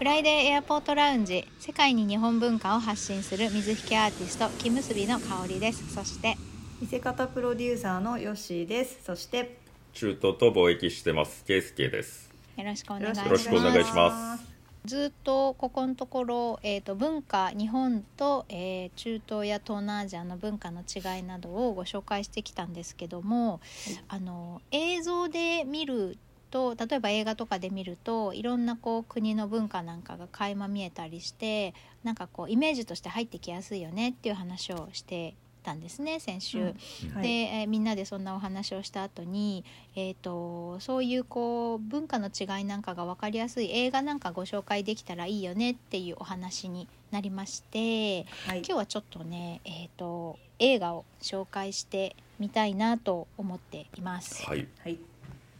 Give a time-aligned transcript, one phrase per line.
[0.00, 5.94] フライデーエアポートラウンジ世界に日本文化を発信する水引アーティスト木結びの香りです。
[5.94, 6.38] そして
[6.80, 9.04] 見せ方プロデューサーのヨッシーです。
[9.04, 9.58] そして
[9.92, 11.44] 中東と貿易してます。
[11.44, 12.30] ケイスケです。
[12.56, 13.24] よろしくお願いします。
[13.26, 14.44] よろしくお願いします。
[14.86, 23.60] ずっとここのところ、えーと、文化日本と、えー、中東や東南アジアの文化の違いなどをご紹介してきたんですけども、はい、
[24.08, 26.16] あの映像で見る
[26.50, 36.58] と例えば映画とかで見るといろんなこう国の文化なんかが垣間見えたりしてなんかこうイメージとして入ってきやすいよねっていう話をしてたんですね先週。
[36.58, 36.66] うん。
[37.14, 39.64] はい、で、えー、みんなでそんなお話をした後に、
[39.94, 54.44] えーと、そういうこう文化の違いなんかが分かりやすい映画なんかご紹介できたらいいよねっていうお話になりまして、はい、今日はちょっとね、えーと、映画を紹介してみたいなと思っています。
[54.46, 54.98] はい、はい。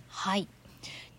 [0.09, 0.49] はい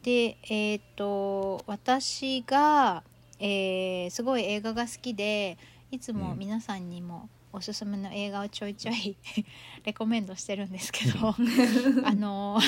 [0.04, 3.04] でえっ、ー、と私が、
[3.40, 5.58] えー、すごい映画が好きで
[5.92, 9.16] いつも皆さんにもおすすめの映画をちょいちょい
[9.84, 11.36] レコメンドしてるんですけど
[12.06, 12.60] あの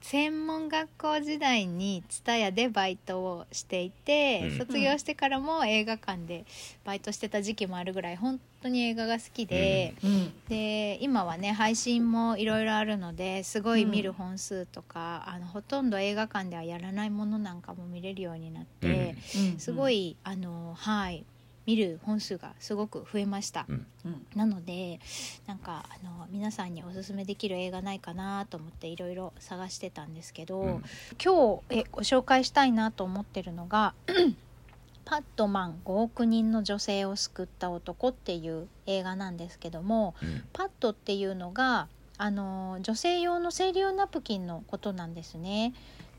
[0.00, 6.44] 専門学校時代に TSUTAYA でバイトをしていて、うん、卒業してからも映画館で
[6.84, 19.16] バイトしてた時期もあるぐらい本当に映画が好きで、うん、で今はね配信もいろいろあるのですごい見る本数とか、うん、あのほとんど映画館ではやらないものなんかも見れるようになって、
[19.58, 21.24] すごいあのはい
[21.66, 23.86] 見る本数がすごく増えました、うん、
[24.34, 25.00] なので
[25.46, 30.84] なんかあの皆さんにおすすめできる映画ないかなと思っていろいろ探してたんですけど、うん、
[31.22, 33.94] 今日えご紹介したいなと思ってるのが
[35.04, 45.74] パットマン5億人の女性を救った男っていう映画なんですけども、うん、パッドっていうのがあの女性用の生理用ナプキンのことなんですね。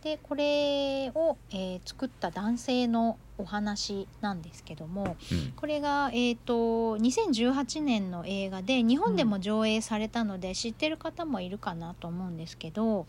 [0.06, 13.08] でこれを、えー、作った男性のお話なんですけども、うん、これが、えーと、2018年の映画で日本でも上映されたので、うん、知ってる方もいるかなと思うんですけど、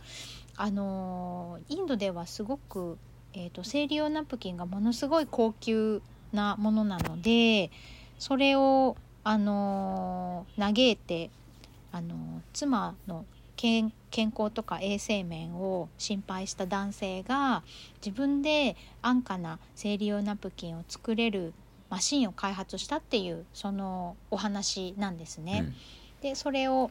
[0.56, 2.96] あのインドではすごく、
[3.34, 6.00] えーと、生理用ナプキンがものすごい高級
[6.32, 7.70] なものなので
[8.18, 11.28] それを、あの嘆いて、
[11.92, 13.26] あの妻の
[13.56, 17.62] 健康とか衛生面を心配した男性が
[18.04, 21.54] 自分で安価な生理用ナプキンを作れる
[21.88, 25.64] マシンを開発したっていうそのお話なんですね。
[25.66, 25.74] うん、
[26.20, 26.90] でそれを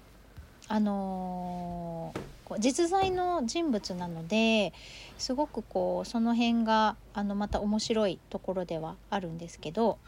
[0.68, 4.74] あのー、実在の人物なので
[5.18, 10.00] すごくこうその辺があのまた面白いところではあるんですけど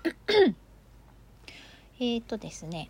[2.00, 2.90] えっとですね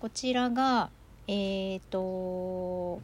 [0.00, 0.90] こちらが
[1.26, 3.02] えっ、ー、と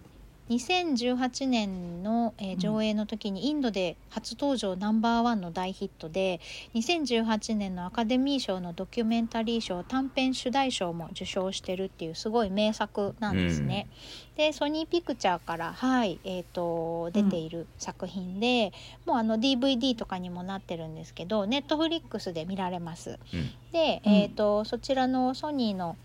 [0.49, 6.41] 2018年の、えー、上映の時にインドで初登場ナンバーワンの大ヒットで
[6.75, 13.89] 2018年のアカデミー賞のドキュメンタリー賞短編主題賞も受賞してるっていうすごい名作なんですね。
[14.31, 18.73] うん、でソニーピクチャーから、はいえーと、出ている作品で、
[19.07, 23.19] うん、もうあの DVD とかにもなってるんですけどネットフリックスで見られます。
[23.35, 25.97] うん、で、えーとそちらのソニーの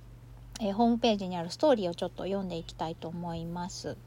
[0.59, 3.97] えー、ホームページにあるストーリーをちょっと読んでいきたいと思います。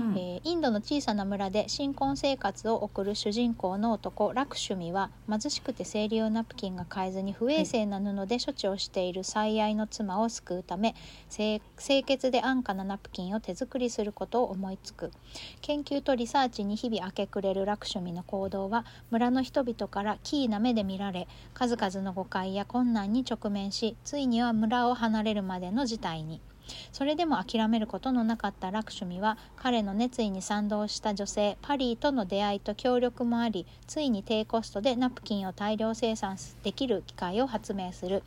[0.00, 10.94] うん、えー、インドの小さな村で新婚生活を送る主人公の男ラクシュミは貧しくて生理用ナプキンが買えずに不衛生な布で処置をしている最愛の妻を救うため
[11.30, 11.60] 清
[12.02, 15.10] 潔で安価なナプキンを手作りすることを思いつく
[15.60, 26.40] 研究とリサーチに日々明け暮れるラクシュミの行動は村の人々からキーな目で見られ数々の誤解や困難に直面しついには村を離れるまでの事態に。
[26.92, 38.22] それでも諦めることのなかったラクシュミは彼の熱意に賛同した女性パリーとの出会いと協力もありついに低コストでナプキンを大量生産できる機械を発明する。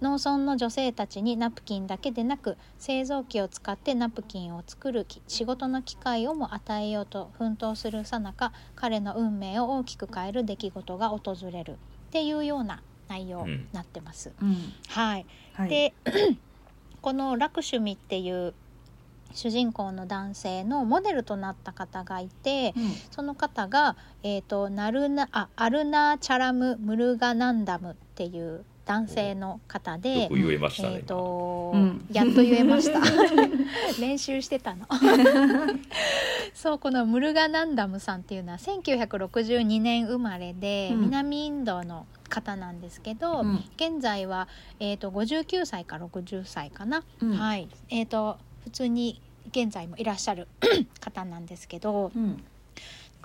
[0.00, 11.78] 農村の女性たちにナプキンだけでなく製造機を使ってナプキンを作る仕事の機会をも与えようと奮闘するさなか彼の運命を大きく変える出来事が訪れる。
[12.06, 14.32] っていうような内容になってます。
[14.40, 14.56] うん、
[14.88, 15.94] はい、はい、で
[17.06, 18.52] このラクシュミっていう
[19.32, 23.94] 主人公の男性のモデルとなった方がいて、うん、その方が、
[24.24, 32.98] えーと、ナルナあアルナー・チャラム・ムルガナンダムっていう男性の方で、えーと、うん、やっと言えました。
[34.00, 34.86] 練習してたの。
[36.54, 44.48] そうこのムルガナンダムさんっていうのは1962年生まれで、うん、南インドの方なんですけど、うん、現在は、
[44.80, 47.68] えーと、59歳か60歳かな、うん、はい。
[47.90, 49.20] えーと、普通に
[49.50, 50.48] 現在もいらっしゃる
[51.00, 52.42] 方なんですけど、うん、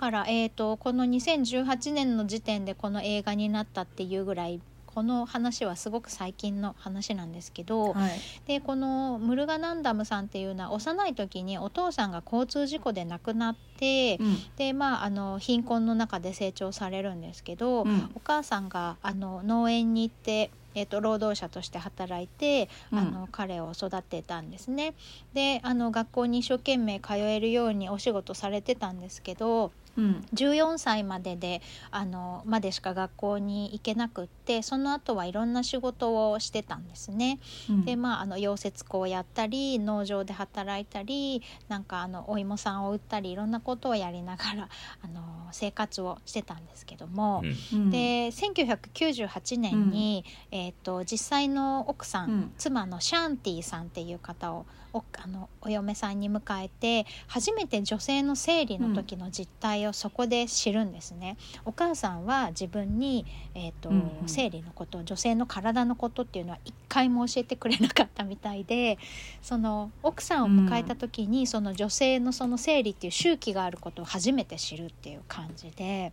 [0.02, 4.60] から、えー、とこの2018年の時点でこの映画になったっていうぐらい
[4.94, 8.12] この話はすごく最近の話なんですけど、はい。
[8.46, 14.36] でこのムルガナンダムさんっていうのは幼い時にお父さんが交通事故で亡くなって、うん。
[14.56, 18.10] でまああの貧困の中で成長されるんですけど、うん。
[18.14, 22.98] お母さんがあの農園に行って、えー、と労働者として働いて、うん。
[22.98, 24.94] あの彼を育てたんですね。
[25.32, 30.24] であの学校に一生懸命通えるようにお仕事されてたんですけどうん。
[30.34, 37.38] 14歳までであのまでしか学校に行けなくってその後はいろんな仕事をしてたんですね。
[37.68, 37.84] うん。
[37.84, 44.68] でまああの溶接工をやったり農場で働いたりなんかあのお芋さんを売ったりいろんなことをやりながら
[45.02, 45.22] あの
[45.52, 47.42] 生活をしてたんですけども。
[47.72, 47.78] うん。
[47.80, 47.90] うん。
[47.90, 52.52] で1998年に、えー、と実際の奥さん、うん。
[52.56, 61.36] 妻のシャンティさんっていう方をおあのお嫁さんに迎えて初めて女性の生理の時の実態をそこで知るんですね。
[61.64, 63.24] お母さんは自分に、
[63.54, 64.10] えーとうんうん。
[64.26, 68.98] 生理のこと女性の体のことっていうのは一回も教えてくれなかったみたいで
[69.40, 76.12] その奥さんを迎えた時に、その女性のその生理っていう周期があることを初めて知るっていう感じで。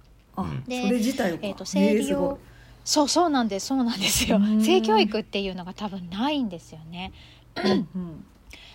[0.68, 1.48] でそれ自体をか。
[1.48, 2.40] えー、と生理を、
[2.86, 4.38] そうそうなんですそうなんですよ。
[4.38, 4.64] うん。
[4.64, 7.12] 性教育っていうのが多分ないんですよね。
[7.56, 8.24] うん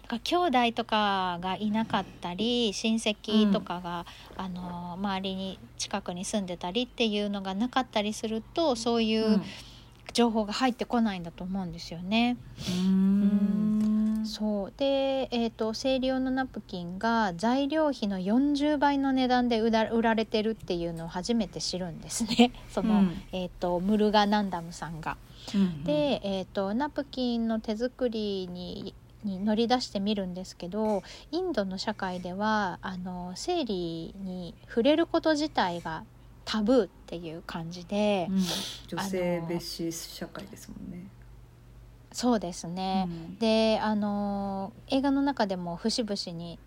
[0.04, 0.36] だから兄
[0.70, 4.04] 弟とかがいなかったり親戚とかが、
[4.36, 9.40] あの周りに近くに住んでたりっていうのがなかったりするとそういう
[10.12, 12.36] 情報が入ってこないんだと思うんですよね。
[12.68, 14.26] うん。
[14.26, 14.72] そう。
[14.76, 22.52] で、えー、と生理用のナプキンが材料費の40倍の値段で売られてるっていうのを初めて知るんですね。
[22.68, 23.22] その、うん。
[23.32, 25.16] えー、とムルガナンダムさんが。
[25.54, 25.84] うん。
[25.84, 28.94] で、えー、とナプキンの手作りに
[29.24, 36.04] に乗り出してみるんですけどインドの社会ではあの生理に触れること自体が
[36.44, 38.36] タブーっていう感じで、うん。
[38.88, 41.06] 女性蔑視社会ですもんね。
[42.12, 43.38] そうですね、うん。
[43.38, 46.58] であの映画の中でも節々に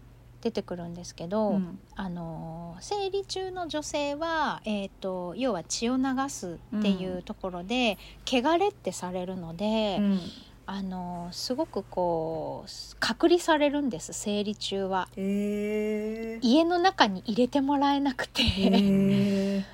[0.42, 1.80] 出てくるんですけど、うん。
[1.96, 10.20] あの生理中の女性は、えー、と要は血を流すっていうところで、汚れってされるので、うん
[10.70, 15.08] あのすごくこう隔離されるんです生理中は。
[15.16, 16.46] えー。
[16.46, 19.66] 家の中に入れてもらえなくて、え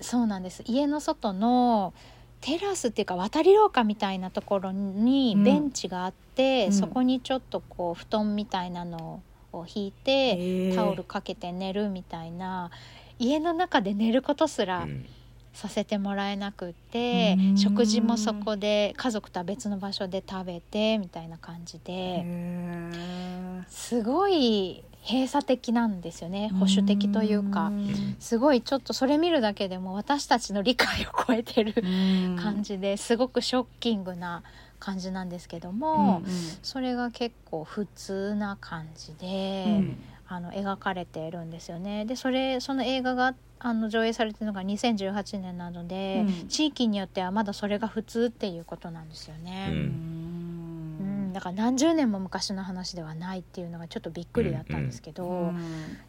[0.00, 0.62] そうなんです。
[0.66, 1.92] 家の外の
[2.40, 5.42] テラスっていうか渡り廊下みたいなところにうん。
[5.44, 6.72] ベンチがあって、うん。
[6.72, 9.20] そこにちょっとこう布団みたいなの
[9.52, 10.74] を引いて、ー。
[10.76, 12.70] タオルかけて寝るみたいな。
[13.18, 15.06] 家の中で寝ることすらうん
[15.52, 17.58] させてもらえなくって、うん。
[17.58, 27.68] 食事もそこで家族とは別の場所で食べてみたいな感じで、へすごい閉鎖的なんですよねー保守的というか。
[27.68, 32.36] んすごいちょっとそれ見るだけでも私たちの理解を超えてるうん。
[32.40, 34.42] 感じですごくショッキングな
[34.78, 36.22] 感じなんですけどうんも、
[36.62, 39.96] それが結構普通な感じで、うん。
[40.32, 42.04] あの描かれているんですよね。
[42.04, 46.48] でそれその映画があの上映されてるのが2018年なので、うん。
[46.48, 49.68] 地域によってはまだそれが普通っていうことなんですようね。
[49.70, 49.76] うん。
[49.76, 51.32] うん。
[51.32, 55.56] だから何十年も昔の話ではないっていうのがちょっとびっくりだったんですけど、うん。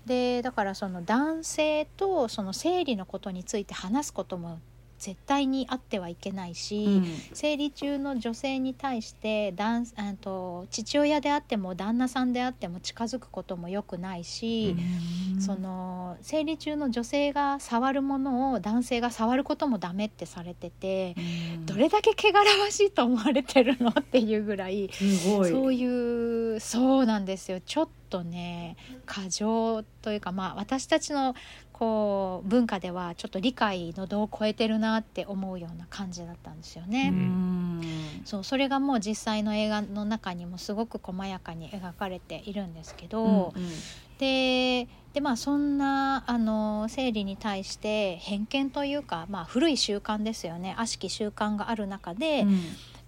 [0.05, 4.59] でだからその男性とその生理のことについて話すことも
[5.01, 7.05] 絶対にあってはいけないし、うん。
[7.33, 14.75] 生理中の女性に対して男あと父親であっても旦那さんであっても近づくことも良くないし、
[15.39, 21.65] その生理中の女性が触るものを男性が触ることもダメってされてて、うん。
[21.65, 24.91] どれだけ汚らわしいと思われてるのっていうぐらい。
[24.93, 27.59] そういうそうなんですよ。
[27.59, 28.75] ちょっとね
[29.07, 31.33] 過剰というかまあ私たちの
[31.81, 37.09] こう文化ではちょっと理解の度を超えてるなって思うような感じだったんですよね。
[37.11, 37.81] うん
[38.23, 43.69] そうそれがもう実際の映画の中にもすごく細やかに描かれているんですけど、うんうん
[44.19, 52.59] ででまあそんなあの生理に対して偏見というか、まあ、古い習慣ですよね悪しき習慣がある中で、うん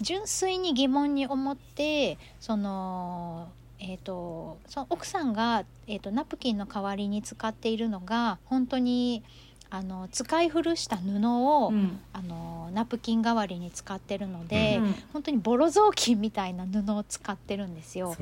[0.02, 3.52] 純粋に疑問に思ってその。
[3.84, 9.24] えー、とその奥さんが、えー、とナプキンの代わりに使っているのが本当に
[9.70, 12.00] あの使い古した布を、うん。
[12.14, 14.96] あのナプキン代わりに使ってるので、うん。
[15.14, 18.16] 本当にボロ雑巾みたいな布を使ってるんですよ。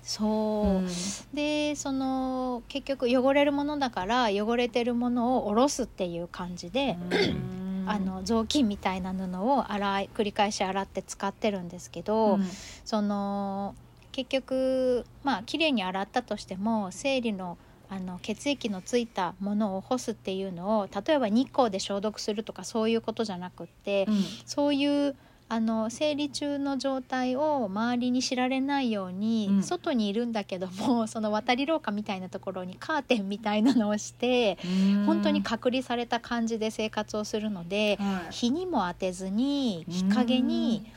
[0.00, 0.80] そう、 う。
[0.82, 0.88] ん。
[1.34, 6.96] でその結局汚れるものだから汚れてるものを下ろすっていう感じで、
[7.86, 12.46] あの雑巾みたいな布を洗い繰り返し洗って使ってるんですけど、うん。
[12.84, 13.74] その
[14.12, 17.58] 結局まあ綺麗に洗ったとしても生理の
[17.92, 24.24] あの血液のついたものを干すっていうのを例えば日光で消毒するとかそういうことじゃなくって、うん。
[24.46, 25.14] そういう
[25.50, 29.62] あの生理中の状態を周りに知られないように、うん。
[29.62, 34.56] 外にいるんだけども その渡り廊下みたいなところにカーテンみたいなのをして
[35.04, 38.32] 本当に隔離された感じで生活をするのではい。
[38.32, 40.90] 日にも当てずに日陰に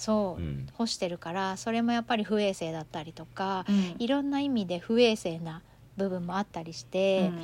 [0.00, 0.66] そううん。
[0.72, 3.96] 干してるからそれもやっぱり不衛生だったりとかうん。
[3.98, 5.60] いろんな意味で不衛生な
[5.98, 7.42] 部分もあったりして、うん。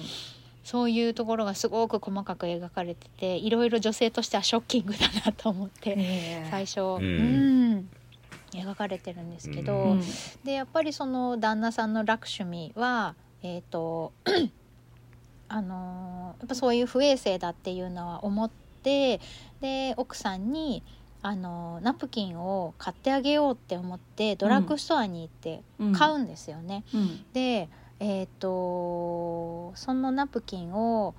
[0.64, 5.90] そういうところがすごく細かく描かれてていろいろ女性としてはショッキングだなと思って。
[5.90, 6.84] ええ最初、ん。
[6.84, 6.98] う
[7.80, 7.88] ん
[8.52, 10.02] 描かれてるんですけど、うん。
[10.42, 14.12] でやっぱりその旦那さんのラクシュミはえっ、と
[15.48, 18.50] あのーやっぱそういう不衛生だっていうのは思っ
[18.82, 19.20] て
[19.60, 20.82] で奥さんに
[21.26, 25.60] あのーナプキンを買ってあげようって思ってドラッグストアに行って
[25.92, 26.84] 買うんですよね。
[26.94, 27.24] うん。
[27.32, 27.68] で
[27.98, 31.16] えっ、とそのナプキンを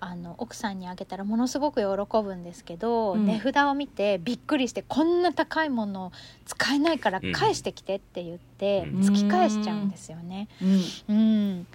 [0.00, 3.26] あの奥さんにあげたらものすごく喜ぶんですけど、うん。
[3.26, 6.10] 値札を見てびっくりしてこんな高いもの
[6.46, 9.00] 使えないから返してきてって言ってうん。
[9.00, 10.48] 突き返しちゃうんですよね。
[10.62, 11.14] うん。
[11.14, 11.18] う
[11.60, 11.66] ん、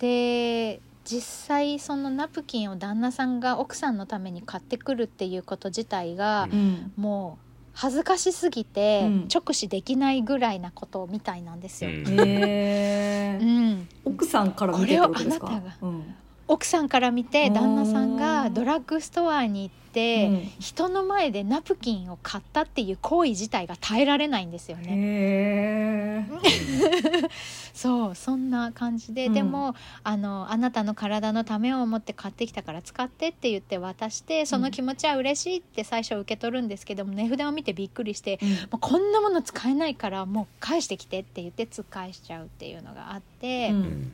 [0.00, 6.92] で実際そのナプキンを旦那さんが奥さんのために買ってくるっていうこと自体がうん。
[6.96, 9.28] もう恥ずかしすぎてうん。
[9.32, 11.90] 直視できないぐらいなことみたいなんですよ。
[11.90, 12.20] うん。
[12.20, 16.14] へえうん、奥さんから見てってことですかこれをあなたうん。
[16.48, 20.50] 奥さんから見て旦那さんがドラッグストアに行って、うん。
[20.58, 26.28] 人の前でナプキンを買ったっていう行為自体が耐えられないんですよね。
[27.74, 29.32] そうそんな感じで、うん。
[29.32, 29.74] でも
[30.04, 38.38] あのあなたの体のためを思って買ってきたから使ってって言って渡してその気持ちは嬉しいって最初受け取るんですけども値札を見てびっくりして
[38.70, 43.80] もうこんなもの使えないからもう返してきてって言って突っ返しちゃうっていうのがあって、ううん。
[43.82, 44.12] ん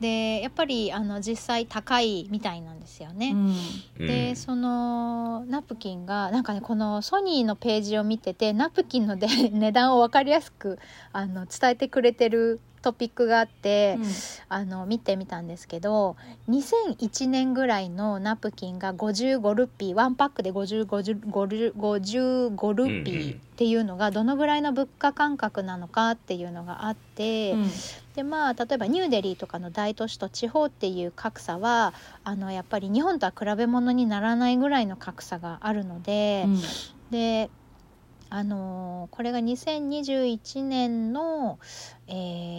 [0.00, 3.32] でやっぱりあの実際高いみたいなんですよね。
[3.98, 4.06] うん。
[4.06, 10.78] でそのナプキンがなんかねこのソニーのページを見ててナプキンので値段を分かりやすく
[11.12, 13.98] あの伝えてくれてるトピックがあって、
[14.48, 16.16] あの見てみたんですけど
[16.48, 20.86] 2001年ぐらいのナプキンが55ルピーワンパックで55
[21.30, 27.66] 55 55ルピーっていうのがどのぐらいの物価感覚なのかっていうのがあって、うん。
[28.14, 31.94] でまあ例えばニューデリーとかの大都市と地方っていう格差は
[32.24, 36.60] あのやっぱり日本とは比べ物にならないぐらいの格差があるので、うん。
[37.10, 37.50] で
[38.30, 41.58] あのーこれが2021年の
[42.06, 42.12] え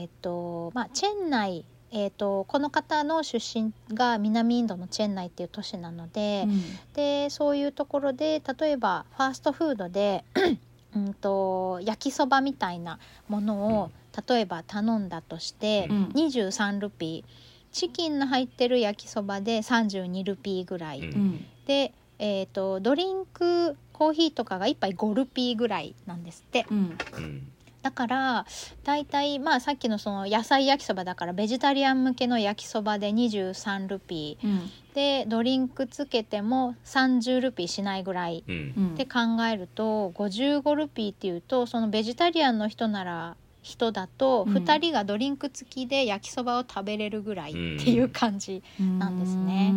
[0.05, 6.45] ーとまあチェンナイえー、とこの方の出身が南インドのチェンナイっていう都市なので、
[6.93, 10.23] でそういうところで例えばファーストフードで
[10.95, 13.91] うんと焼きそばみたいなものを、
[14.27, 16.05] 例えば頼んだとして、うん。
[16.15, 17.31] 23ルピー。
[17.71, 21.45] チキンの入ってる焼きそばで32ルピーぐらい、うんうん。
[21.67, 26.65] で、えー、とドリンクコーヒーとかが1杯5ルピーぐらいなんですって。
[26.71, 26.97] うん。
[27.17, 27.51] うん
[27.81, 28.45] だから
[28.83, 34.45] 大体まあさっきのその野菜焼きそばだからベジタリアン向けの焼きそばで23ルピー。
[34.45, 34.71] うん。
[34.93, 38.73] でドリンクつけても30ルピーしないぐらいうん。
[38.77, 44.53] うんって考えると55ルピーっていうとそのベジタリアンの人なら人だとうん。
[44.55, 48.61] 2人がドリンク付きで焼きそばを食べれるぐらいっていう感じ、
[48.97, 49.73] なんですね。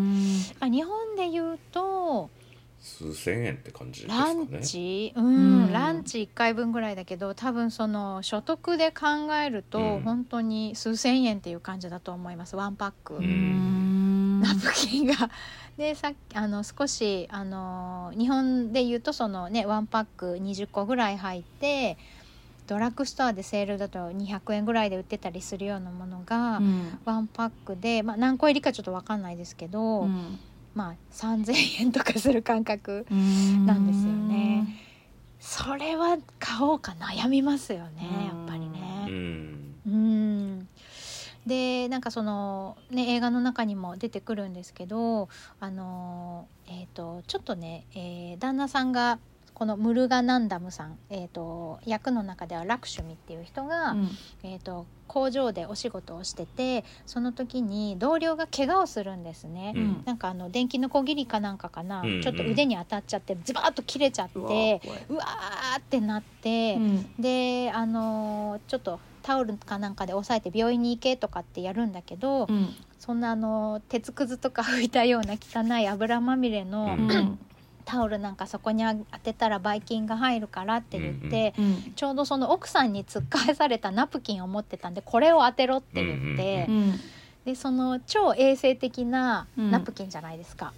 [0.60, 2.30] あ日本で言うと
[2.82, 5.72] 数千円って感じですかラねンチ、うんうん。
[5.72, 10.02] ランチ1回分ぐらいだけど多分その所得で考えると、うん。
[10.02, 12.56] 本当に数千円っていう感じだと思います。
[12.56, 13.14] ワンパック。
[13.14, 14.40] うん。
[14.40, 15.14] ナプキンが。
[15.78, 21.96] でさっきあの少しあの日本で言うとそのねワンパック20個ぐらい入って
[22.66, 26.98] ドラッグストアでセールだと200円ぐらいで売ってたりするようなものが、うん。
[27.04, 30.38] ワンパックで、まあ、何個入りかちょっと分かんないですけど、うん
[30.74, 33.66] まあ3,000円とかする感覚うん。
[33.66, 34.78] なんですよね。
[35.40, 39.06] それは買おうか悩みますよねやっぱりうね。
[39.10, 39.74] ん。
[39.86, 40.68] うん。
[41.46, 49.18] でなんかその、ね、映画の中にも出てくるんですけどあの、えー、とちょっとね、えー旦那さんが
[49.54, 54.10] このムルガナンダムさん、えー、と役の中ではラクシュミっていう人が、うん。
[54.42, 59.74] えー、と工場でお仕事をしててその時に同僚が怪我をするんですね。
[59.76, 60.02] うん。
[60.04, 62.22] なんかあの電気のこぎりかなんかかな、うんうん。
[62.22, 67.14] ちょっと腕に当たっちゃってズバーッと切れちゃってうわーってなって、うん。
[67.20, 72.74] であのーちょっとタオルかなんかで押さえて病院に行けとかってやるんだけど、うん。
[72.98, 76.96] そんなあのー鉄くずとか拭いたような汚い油まみれの、
[77.84, 87.00] タオルなんかそこに当てたらばい菌が入るからって言って、うんちょうどその奥さんに突っ返されたナプキンを持ってたんでこれを当てろって言って、うん
[87.44, 89.70] でその超衛生的なうん。
[89.70, 90.72] ナプキンじゃないですか、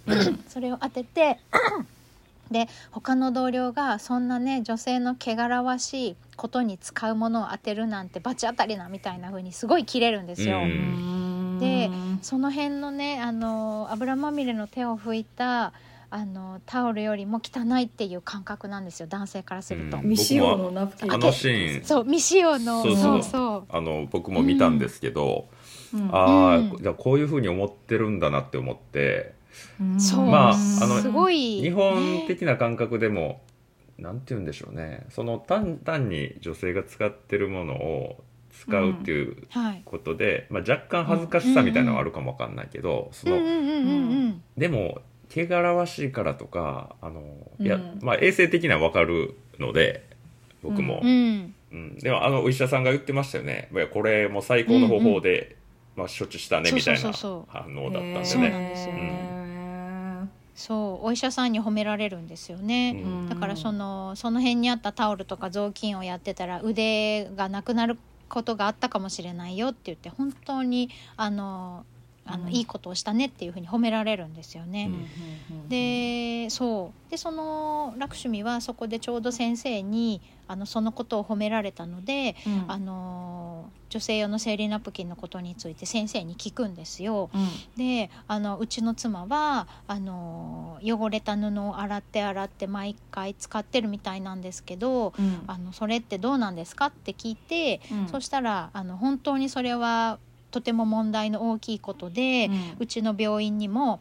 [0.47, 1.37] それを当てて
[2.49, 10.59] で他の同僚がそんなね女性の汚らわしいことに使うものを当てるなんて罰当たりなみたいな風にすごい切れるんですよ。
[10.59, 11.59] うん。
[11.59, 11.89] で
[12.21, 15.71] その辺のねあの油まみれの手を拭いた
[16.09, 19.97] あのタオルよりも汚いっていう感覚なんですよ男性からすると。
[19.97, 21.13] うん未使用のナプキン。
[21.13, 21.83] あのシーン。
[21.83, 23.01] そう未使用のそうそう。
[23.01, 23.63] そうそう。
[23.69, 25.49] あの僕も見たんですけど、
[25.93, 26.09] うん。
[26.13, 26.77] ああ、うん。
[26.81, 29.33] じゃあこういうふうに思ってるんだなって思って。
[29.79, 29.99] うん。
[29.99, 30.53] そう、まああ
[30.87, 31.61] のすごい。
[31.61, 33.41] 日本的な感覚でも、
[33.97, 35.05] なんて言うんでしょうね。
[35.09, 39.81] その単単に女性が使ってるものを使うっていうはい。
[39.85, 43.73] ことで、まあ、若干恥ずかしさみたいなのはあるかもわかんないけど、そのうんうんうんうんう
[44.29, 44.43] ん。
[44.57, 45.01] でも
[45.35, 47.21] 汚らわしいからとかあの、
[47.59, 47.99] いやうん。
[48.01, 50.07] まあ衛生的にはわかるので
[50.63, 51.53] 僕も、うん。
[51.71, 51.97] うん。
[51.99, 53.69] でもあのお医者さんが言ってましたよね。
[53.73, 55.57] いやこれもう最高の方法で、
[55.95, 58.49] まあ、処置したねみたいな反応だったんでそうね。
[58.49, 59.25] なんですよへ
[60.55, 61.05] そう。
[61.07, 63.01] お医者さんに褒められるんですよね。
[63.03, 63.25] うん。
[63.27, 67.97] ーだからそのその辺にあったタオルとか雑巾をやってたら腕がなくなる
[68.29, 71.85] ことがあったかもしれないよって言って本当にあの
[72.25, 72.51] あの、うん。
[72.51, 74.91] いいことをしたねっていうふうに褒められるんですよね。
[75.51, 75.69] うん。
[75.69, 77.11] でそう。
[77.11, 82.65] でそのラクシュミはそこでちょうど先生にあのそのことを褒められたので、うん。
[82.67, 87.29] あの女性用の生理ナプキンのことについて先生に聞くんですよ。
[87.33, 87.47] うん。
[87.77, 95.43] であのうちの妻はあの汚れた布を洗って洗って毎回使ってるみたいなんですけどうん。
[95.47, 98.07] あのそれってどうなんですかって聞いて、うん。
[98.07, 100.19] そしたらあの本当にそれは
[100.55, 102.75] とても問題の大きいことで、うん。
[102.79, 103.99] うちの病院にも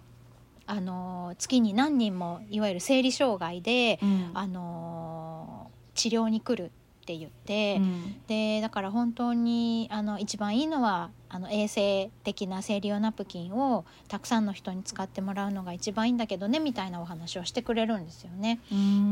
[0.66, 4.30] あの月に何人もいわゆる生理障害で、うん。
[4.34, 6.70] あの治療に来る
[7.04, 7.76] って言って。
[7.78, 18.60] うんでだから本当にあの一番いいのはあの衛生的な生理用ナプキンをたくさんの人に使ってもらうのが一番いいんだけどねみたいなお話をしてくれるんですよね。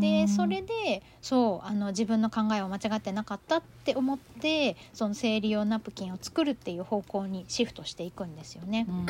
[0.01, 8.87] でそれでそうあの自分の考えを間違ってなかったって思ってその生理用ナプキンを作るっていう方向にシフトしていくんですよね。
[8.89, 9.07] うん、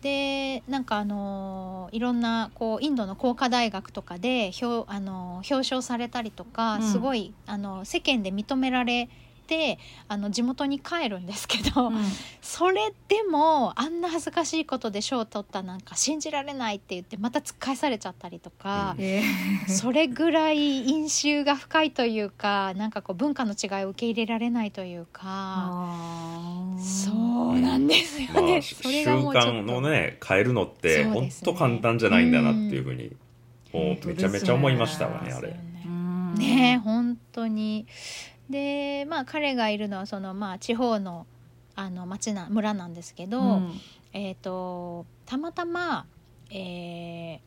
[0.00, 6.82] でなんかあのーいろんなこうインドの工科大学とかで表,、あのー表彰されたりとか、うん。
[6.82, 9.23] すごいあの世間で認められて
[10.08, 11.94] あの地元に帰るんですけど、うん。
[12.40, 18.94] それでもあんな恥ずかしいことで賞を取ったなんか信じられないって言ってまた突っ返されちゃったりとか。
[18.98, 19.22] え
[19.68, 25.90] それぐらい因習が深いというかなんかこう文化の違いを受け入れられないというか
[26.78, 29.50] そうなんですよまね、あ、習それがもうちょっと。
[29.50, 31.52] 慣のね変えるのって本そうですね。
[31.52, 33.14] 当簡単じゃないんだなっていうふうに、
[33.72, 35.56] もうめちゃめちゃ思いましたわねあれ。
[36.36, 36.80] ね。
[36.84, 37.86] 本当に
[38.50, 41.26] でまあ彼がいるのはそのまあ地方の
[41.76, 43.80] あの町な村なんですけど、うん。
[44.12, 46.06] えっ、とたまたま
[46.50, 47.38] えー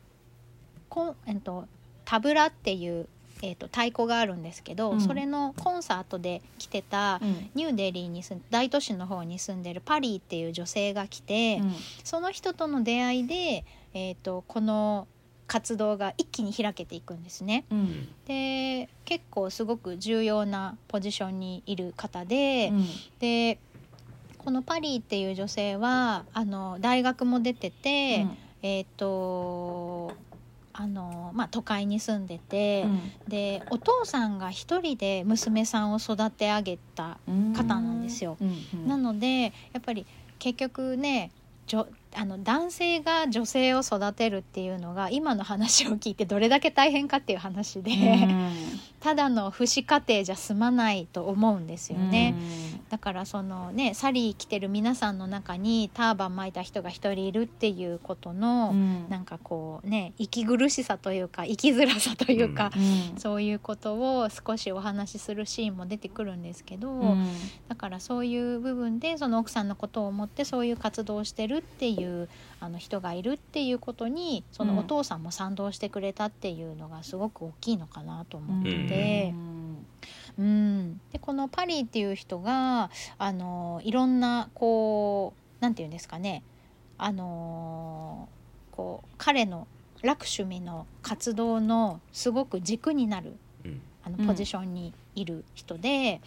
[0.90, 1.66] こんえっと
[2.04, 3.08] タブラっていう
[3.40, 5.00] えー、と太鼓があるんですけど、うん。
[5.00, 7.50] それのコンサートで来てたうん。
[7.54, 11.74] ニューデリーに住ん大都市の方に住んでるパリーっていう女性が来て、うん。
[12.04, 15.06] その人との出会いで、えー、とこの
[15.48, 17.64] 活動が一気に開けていくんですね。
[17.70, 18.08] うん。
[18.26, 22.70] で結構すごく重要なポジションにいる方で、
[23.18, 23.58] で
[24.36, 28.26] このパリーっていう女性はあの大学も出てて、
[28.62, 30.12] えっ、と
[30.74, 32.86] あのまあ都会に住んでて、
[33.26, 38.36] でお父さんが一人で娘さんを育て上げたうん方なんですよ。
[38.40, 38.86] うん。
[38.86, 40.06] なのでやっぱり
[40.38, 41.30] 結局ね
[42.20, 47.92] あの男性が女性を育てるっていうのが今の話を聞いてどれだけ大変かっていう話で、
[48.98, 52.34] ただの父子家庭じゃ済まないと思うんですよね。
[52.88, 58.74] だからそのねサリー着てる皆さんの中にターバン巻いた人が一人いるっていうことの、
[59.08, 62.72] なんかこうね息苦しさというか生きづらさというか、
[63.16, 67.16] そういうことを少しお話しするシーンも出てくるんですけど、
[67.68, 72.07] だからそういう部分でその奥さんのことを思ってそういう活動をしてるっていう
[72.60, 78.70] あの人がいるっていうことにそのお父さんも賛同してくれたっていうのがすごく大きいのかなと思って。
[78.88, 79.34] て。
[80.38, 86.42] うん、でこのパリっていう人があのいろんなこうなんていうんですかね。
[86.96, 88.28] あの
[88.70, 89.66] こう彼の
[90.02, 93.80] ラクシュミの活動のすごく軸になるうん。
[94.04, 96.20] あうんのポジションにいる人で、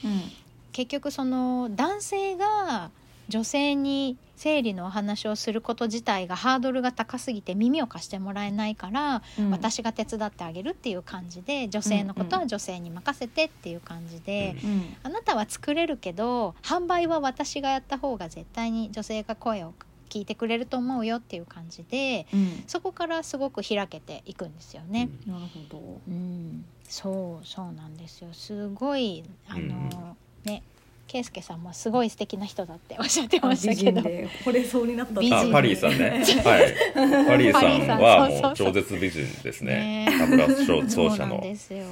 [0.72, 2.92] 結局その男性が
[3.32, 9.52] 女性に生理のお話をすること自体がハードルが高すぎて耳を貸してもらえないから、うん。
[9.52, 14.70] 私が手伝ってあげるっていう感じで女性のことは女性に任せてっていう感じで、うん。
[14.70, 19.74] うんあなたは作れるけど販売は私がやった方が絶対に女性が声を
[20.10, 22.64] 聞いてくれると思うよっていう感じでうん。
[22.68, 25.10] そこからすごく開けていくんですよね。
[25.26, 26.02] なるほど。
[26.08, 28.34] うん、そうそうなんですよ。
[28.34, 30.52] すごいあの、うん。
[30.52, 30.64] ね
[31.12, 34.00] 圭介さんもすごい素敵な人だっておっしゃってあました美けど。
[34.00, 35.38] 人で惚れそうになった美人。
[35.38, 36.24] あパリーさんね。
[36.46, 37.26] はい。
[37.28, 40.06] パリーさんはもう超絶美人ですね。
[40.06, 41.84] ね歯ブラシ奏そうなん者のですよ。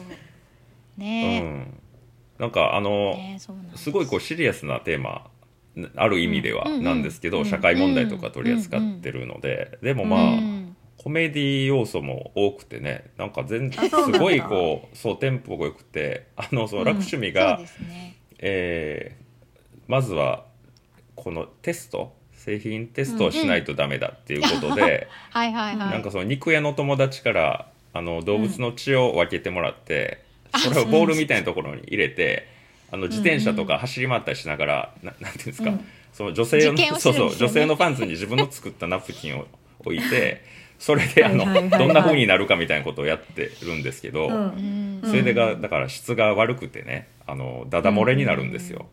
[0.97, 1.73] うねん。
[2.39, 3.91] なんかあのねそうなんです。
[3.91, 5.29] ごいこうシリアスなテーマ
[5.97, 9.79] ある意味ではうんなんですけうんど社会問題とか取り扱ってるので。
[9.84, 13.79] でもまあうんコメディ要素も多くてねなんか全す
[14.19, 16.88] ごいこうそうテンポが良くてあのそのうん。
[16.88, 19.30] 楽趣味そうが、ですねえー
[19.89, 20.45] まずは
[21.15, 30.23] このテスト製品テストをしないとダメだっていうことで、なんかその肉屋の友達からあの動物の血を分けてもらって、
[30.54, 30.62] うん。
[30.62, 32.47] それをボールみたいなところに入れて、
[32.91, 35.86] あの自転車とか走り回ったりしながら、ななんていうんですか、うん。
[36.13, 36.62] その女性
[36.97, 39.47] そうそう女性のパンツに自分の作ったナプキンを
[39.80, 40.43] 置いて
[40.79, 45.01] それであのどんな風になるかみたいなことをやってるんですけど、うん。
[45.03, 45.09] うん。
[45.09, 48.87] それでがだから質が悪くてねあのダダ漏れになるんですよ。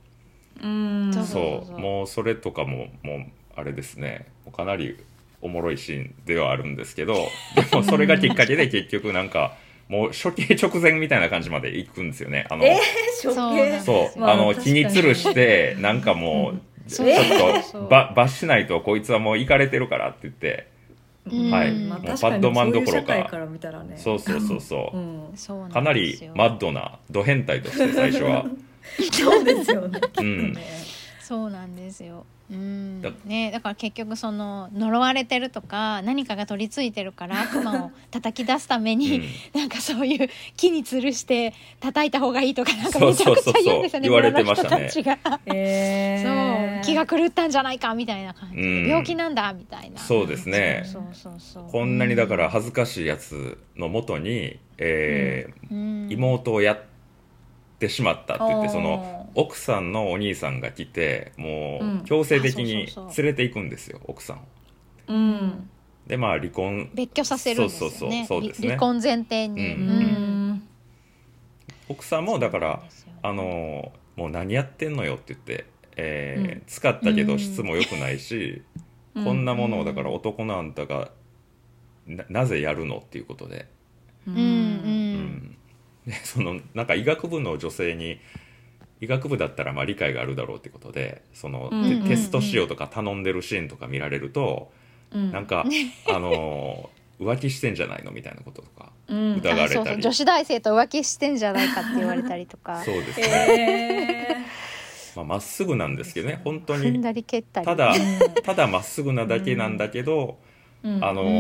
[0.62, 1.11] うん。
[1.14, 4.27] そうそうもうそれとかももうあれですね。
[4.55, 4.99] かなり
[5.40, 7.14] おもろいシーンではあるんですけど
[7.70, 9.57] でもそれがきっかけで結局なんか
[9.88, 12.46] もう処刑直前みたいな感じまで行くんですよね。
[12.51, 13.70] あの、えー、処そう刑？
[13.70, 16.55] なんそう、まああの気につるしてなんかも
[16.87, 20.76] う、ちそうょっとば罰しないとこいつはもう行かれてるからって言って、うん
[21.29, 21.75] はい。
[21.75, 23.25] まあ、もう確かにバッドマンどころか。
[23.25, 23.97] から見たらね。
[23.97, 28.47] そうそうそうそう、うん、かなりマッドなド変態として最初は、
[29.12, 30.01] そうですよね。
[30.19, 30.57] うん、
[31.21, 32.25] そうなんですよ。
[32.51, 33.03] うん。
[33.03, 33.11] だ。
[33.25, 39.23] ね、だから結局その呪われてるとか何かが取り付いてるから悪魔を叩き出すために、
[39.55, 44.77] なんかそういう木に吊るして叩いた方がいいとかなんかめちゃくちゃ言うんですよねそうそうそうそう言われてましたね。
[44.77, 48.89] 村の人たちが、えー、そう気が狂ったんじゃないかみたいな感じで、うん。
[48.89, 50.01] 病気なんだみたいな。
[50.01, 50.83] そうですね。
[50.85, 51.63] そうそうそう。
[51.65, 56.09] そうこんなにだから恥ずかしいやつのもとに、えーうん。
[56.11, 56.81] 妹をやっ
[57.79, 64.40] てしまったって言ってその奥さんのお兄さんが来てもう強制的に連れていくんですよ奥さんを。
[65.09, 65.70] うん。
[66.07, 66.90] でまあ離婚。
[66.94, 67.96] 別居させるんですよね。
[67.99, 68.68] そうそうそうそうですね。
[68.68, 70.51] 離婚前提に、ううん。
[70.53, 70.68] ん
[71.88, 76.62] 奥さんもだからそうなんですよあのもう何やってんのよって言って、えーうん。
[76.66, 77.27] 使ったけうん。
[77.27, 78.62] ど質も良くないし、
[79.14, 81.11] う んこんなものをだから男のあんたが
[82.07, 83.66] ななぜやるのっていうことで、
[84.27, 84.37] ううん。
[84.38, 84.44] うん。
[84.44, 85.57] うん。
[86.07, 88.18] でそのなんか医学部の女性に
[89.01, 92.09] 医学部だったらまあ理解があるだろうってことでその、うんテうんうん。
[92.09, 94.71] テストしようとか頼んでるシーンとか見られると、
[95.13, 95.33] うん。
[95.33, 95.65] なんか
[96.09, 99.37] あの浮気してんじゃないのみたいなこととかうん。
[99.37, 99.67] 疑われたり。
[99.67, 100.01] あそうそう。
[100.01, 102.83] 女子大生と浮気してんじゃないかって言われたりとか。
[102.85, 103.27] そうですね。
[103.29, 104.37] え
[105.17, 107.03] まあまっすぐなんですけどね本当に。
[107.03, 110.46] ただーただまっすぐなだけなんだけど、うん
[111.01, 111.33] あの、うんう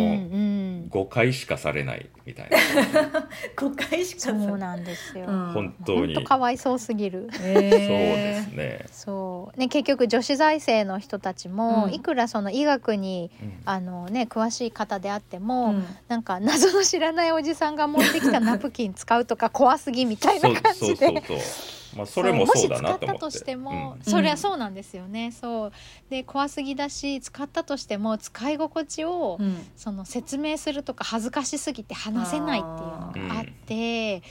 [0.86, 3.28] ん、誤解しかされないみたいな。
[3.56, 5.52] 誤解しかさそうなんですよ、うん。
[5.52, 6.14] 本当に。
[6.14, 7.28] 本当かわいそうすぎる。
[7.32, 9.60] そうでえすね、そう。
[9.60, 11.94] ね結局女子大生の人たちも、うん。
[11.94, 13.52] いくらその医学にうん。
[13.64, 15.86] あのね詳しい方であってーも、うん。
[16.08, 20.86] なんか謎の知らないおじさんが持ってきたナプキン使うとか怖すぎみたいな感じで。
[20.86, 23.24] そうそうそうまあそれもそうだなと思って。
[23.24, 24.02] もし使ったとしても、うん。
[24.04, 25.32] そりゃそうなんですよね。
[25.32, 25.72] そう。
[26.10, 29.66] で怖すぎだし使ったとしても使い心地を、うん。
[29.76, 34.22] その説明するとか恥ずかしすぎて話せないっていうのがあって、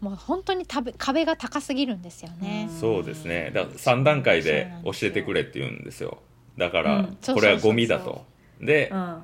[0.00, 2.68] もう本当に壁が高すぎるんですよね。
[2.70, 2.80] うん。
[2.80, 3.50] そうですね。
[3.54, 6.18] だから3段階で教えてくれって言うんですよ。
[6.56, 7.18] だから、うん。
[7.34, 8.24] これはゴミだと。
[8.60, 8.98] で、うん。
[8.98, 9.22] うん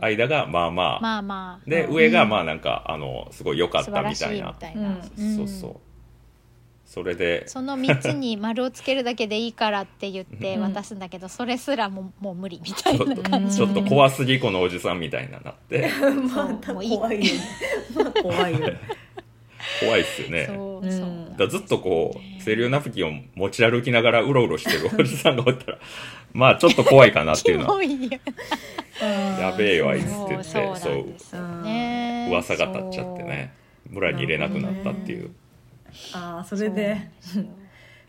[0.00, 1.70] 間がまあまあ、まあまあ。
[1.70, 1.94] で、うん。
[1.94, 4.52] 上がまあなんかあのすごい良かった素晴らしいみたいな。
[4.52, 5.36] みたいな、うん。
[5.36, 5.89] そうそう
[6.90, 7.46] それで。
[7.46, 10.62] その3つに丸をつけるだけでいいからって言ってうん。
[10.62, 15.88] 渡すんだけど、それすらももう無理みたいなちょっと感じちょっと怖すぎこのおじさんみたいななって。
[16.34, 16.98] またもういい。
[16.98, 17.22] 怖い
[18.20, 18.80] 怖いよね。
[19.78, 20.46] 怖いっすよね。
[20.46, 25.78] そうだずっとこう清涼ナプキンを持ち歩きながらうろうろしてるおじさんがおったら
[26.34, 27.80] まあちょっと怖いかなってキいうのは。
[29.40, 30.76] やべえよあいつって言ってそう
[31.16, 33.60] そうね噂が立っちゃってね。
[33.90, 35.30] 村に入れなくなったっていう、
[36.14, 37.10] ああそれで。
[37.20, 37.50] そううん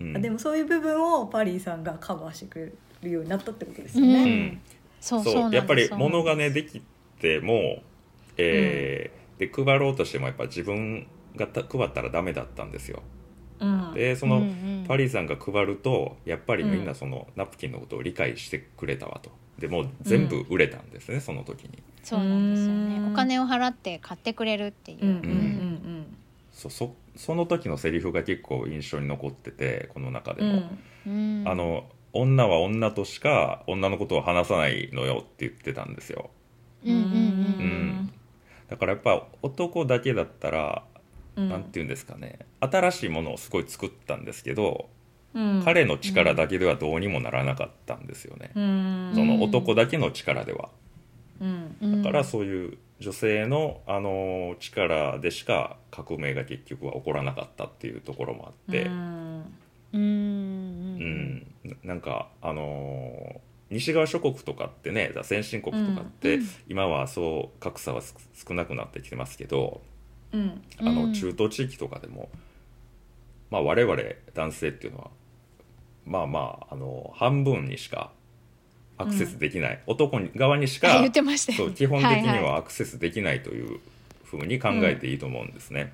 [0.22, 2.72] でもそういう部分をパリーさんがカバーしてくれ
[3.04, 4.24] るようになったってことですようね。
[4.24, 4.62] うん。
[5.00, 6.82] そうそうやっぱり物がねでき
[7.20, 7.84] ても、
[8.38, 13.02] えーで配ろうとしてもやっぱ自分がた配ったらダメだったんですよ。
[13.60, 13.88] うん。
[13.89, 14.86] うんでその、うんうん。
[14.88, 19.32] パリーさんが配るとやっぱりみんうなそのナプキンのことを理解してくれたわと。
[19.58, 21.82] でもう全部売れたんですね、その時に。
[22.04, 23.06] そうなんですようん。
[23.06, 25.15] ねお金を払って買ってくれるっていう、うんうん。
[25.15, 26.17] うん
[26.62, 30.63] そそその時のセリフが結構印象に残っててこの中でも、
[31.08, 31.41] うん。
[31.41, 31.47] うん。
[31.47, 36.30] あの女は女としか女のことを話さないのよって言ってたんですよ。
[36.86, 37.12] うんうんうんう
[37.63, 38.13] ん。
[38.69, 40.84] だからやっぱ男だけだったら、
[41.36, 41.50] うん。
[41.50, 42.39] なんて言うんですかね。
[42.60, 44.89] 新しいものをすごい作ったんですけど、
[45.34, 45.62] うん。
[45.63, 49.12] 彼の力だけではどうにもならなかったんですよね、うん。
[49.15, 50.69] その男だけの力では。
[51.39, 52.04] うんうん。
[52.04, 58.94] だからそういう女性の、あの力でしか革命が結局は起こらなかったっていうところもあって、うん。
[59.94, 61.04] うんううん。
[61.04, 61.48] ん。
[61.64, 63.40] ななんかあのー
[63.72, 68.14] 西側諸国とかってね先進国とかって、今はそう格差はす
[68.46, 69.82] 少なくなってきてますけど
[70.34, 70.62] うん。
[70.80, 71.14] あのうん。
[71.14, 72.30] 中東地域とかでも、
[73.50, 73.98] まあ、我々
[74.34, 75.12] 男性っていうのは
[76.06, 78.12] まあまああの半分にしか
[79.02, 81.66] アクセスできない、男に側にしかあ言ってましたよね。
[81.66, 83.80] そう基本的にはアクセスできないという
[84.24, 85.94] ふうに考えていいと思うんですね。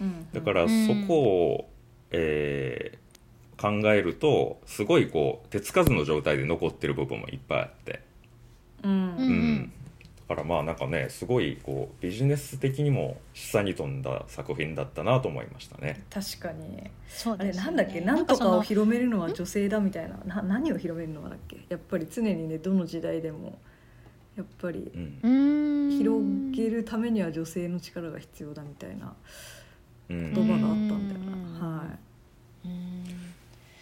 [0.00, 0.26] うん。
[0.32, 0.86] だからうん。
[0.86, 1.70] そこを、
[2.10, 3.08] えー
[3.58, 8.00] 考えるとすごいこう手つかずの状態で残ってる部分もいっぱいあって、
[8.84, 8.90] うん。
[8.90, 9.72] うん
[10.28, 16.04] からまあなんかねすごいこうビジネス的にも示唆に富んだ作品だったなと思いましたね。
[16.10, 16.82] 確かに。
[17.08, 18.00] そうあれなんだっけ？
[18.02, 20.18] なんとかを広めるのは女性だみたいな。
[20.26, 21.56] な何を広めるのだっけ？
[21.68, 23.58] やっぱり常にねどの時代でも
[24.36, 29.14] やっぱり広げるためには女性の力が必要だみたいな
[30.10, 30.34] うん。
[30.34, 31.60] 言葉があったんだようん。
[31.60, 31.84] なは
[32.66, 33.04] うん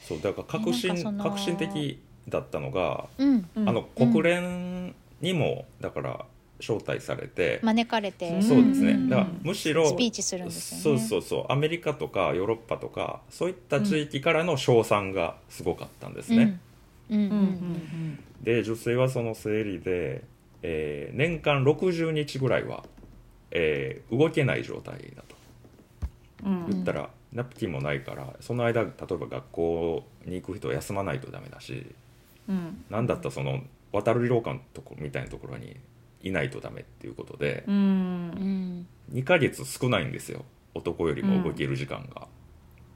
[0.01, 3.39] そうだから革新革新的だったのが、うん。
[3.39, 3.69] い、うん。
[3.69, 6.25] あの国連にもだから
[6.61, 8.41] 招待されて、招かれて。
[8.43, 9.09] そうですね、うん。
[9.09, 10.99] だからむしろスピーチするんですよね。
[11.01, 11.53] そうそうそう。
[11.53, 16.61] アメリカとかヨーロッパとかそういった地域からの賞賛がすごかったんですね、
[17.11, 17.19] うん。
[17.19, 18.19] うんうんうん。
[18.43, 20.25] で女性はその生理で、
[20.63, 22.85] えー年間60日ぐらいは、
[23.51, 25.37] えー動けない状態だと。
[26.45, 26.65] うん。
[26.65, 31.87] うん言ったら、ナプキンもないからその間例えば学校に行く人は休まないとダメだし
[32.49, 32.85] うん。
[32.89, 35.77] なんだったらその渡る廊下のとこみたいなところに
[36.27, 38.29] いないとダメっていうことでう、うん。
[38.31, 40.45] ん2ヶ月少ないんですよ。
[40.75, 42.29] 男よりも動ける時間が、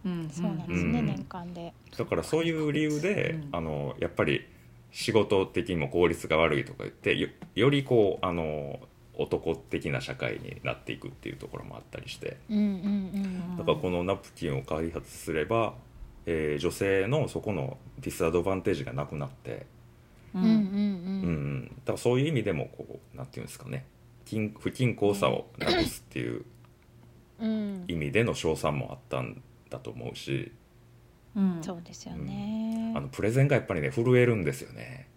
[0.05, 0.29] うん。
[0.31, 1.07] そうなんですねうん。
[1.07, 1.73] 年間で。
[1.97, 3.49] だからそういう理由で、うん。
[3.53, 4.47] あのやっぱり
[4.93, 8.81] 仕事的にも効率が悪いとか言ってよよりこうあの
[9.17, 12.39] 男的な社会になっていくっていうところもあったりして。
[12.51, 12.67] うんうんう
[13.55, 13.57] ん。
[13.59, 15.75] だからこのナプキンを開発すれば、
[16.27, 19.67] えー女性のそこのディスアドバンテージがなくなって、
[20.35, 20.55] ううんうんん。
[20.55, 21.65] うんうん。
[21.65, 23.85] だからそういう意味でもこうなんていうんですかね。
[24.25, 26.45] 均不均衡さをなくすっていう
[27.41, 27.85] うん。
[27.89, 30.53] 意味での賞賛もあったんだと思うし。
[31.37, 31.59] うん。
[31.63, 32.93] そうですよね。
[32.97, 35.09] あのプレゼンがやっぱりね震えるんですよね。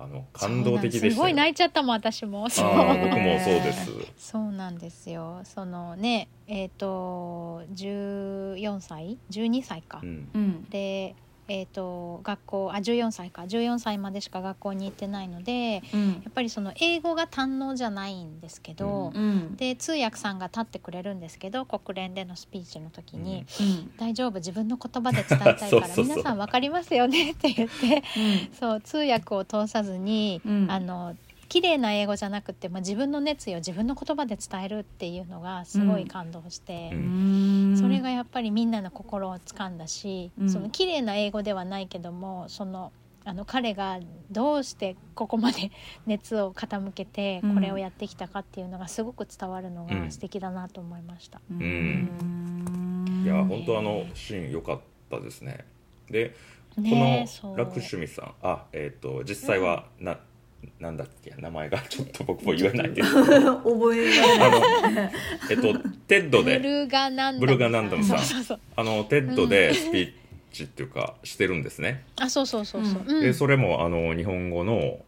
[0.00, 1.12] あの感動的でしたよ。
[1.12, 1.18] す。
[1.18, 2.48] ごい泣いちゃったもん私も。
[2.48, 2.68] そう。
[2.68, 3.90] あー僕もそうです。
[4.16, 5.40] そうなんですよ。
[5.44, 10.28] そのねえっ、と14歳？12歳か、うん。
[10.34, 10.64] うん。
[10.70, 11.16] で
[11.48, 13.42] えー、と学校あ14歳か。
[13.42, 16.08] 14歳までしか学校に行ってないのでうん。
[16.12, 19.56] やっぱりその英語が堪能じゃないんですけど、うん。
[19.56, 24.34] で通訳さんが立ってくれるんですけど国連でのスピーチの時にうん「大丈夫？
[24.34, 28.02] 自分の言葉で伝えたいから 皆さん分かりますよね」って言って
[28.58, 30.70] そう通訳を通さずに、うん。
[30.70, 31.16] あの
[31.48, 36.90] 綺麗な英語じゃなくて、まあ、自分の熱意を自分の言葉で伝えるっていうのがすごい感動して。
[36.92, 37.47] ううん
[37.88, 40.50] それがやっぱりみんなの心を掴んだし、うん。
[40.50, 42.92] その綺麗な英語ではないけどもその
[43.24, 43.98] あの彼が
[44.30, 45.70] どうしてここまで
[46.06, 47.54] 熱を傾けてうん。
[47.54, 50.04] これをやってきたかっていうのがすごく伝わるのうん。
[50.04, 51.40] が素敵だなと思いました。
[51.50, 53.22] うん。
[53.24, 55.64] いや本当あのシーン良かったですね。
[56.10, 56.34] で
[56.76, 60.18] ねこの楽趣味さんあえっ、と実際はな、
[60.80, 63.02] なんだっけ名前がちょっと僕も言えないで。
[63.02, 65.12] すけど覚えられない。
[65.50, 66.58] えっと TEDで。
[66.58, 68.18] ブルガナンダムさん。
[68.18, 68.60] そうそうそう。
[68.76, 70.12] あの TEDでスピー
[70.52, 73.16] チっていうかしてるんですね、あそうそうそうそう、うん。
[73.16, 74.98] うんでそれもあの日本語の、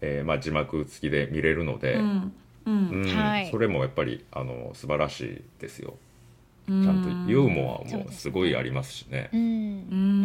[0.00, 2.32] えーまあ、字幕付きで見れるので、うん。
[2.66, 2.88] うん。
[3.04, 3.16] うん。
[3.16, 3.50] はい。
[3.50, 5.96] それもやっぱりあの素晴らしいですよ。
[6.66, 9.30] ちちゃんとユーモアもすごいありますしね。
[9.32, 9.40] うん。
[9.40, 10.24] ううん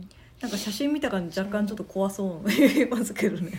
[0.00, 0.08] ん
[0.40, 3.52] なんか写真見た感じ若干ちょっと怖そうに見えますけどね